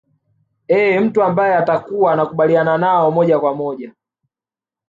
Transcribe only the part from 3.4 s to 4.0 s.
moja